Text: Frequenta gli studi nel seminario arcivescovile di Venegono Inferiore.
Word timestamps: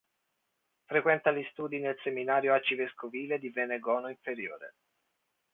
Frequenta 0.87 1.29
gli 1.31 1.45
studi 1.51 1.77
nel 1.77 1.95
seminario 2.03 2.53
arcivescovile 2.53 3.37
di 3.37 3.51
Venegono 3.51 4.07
Inferiore. 4.09 4.73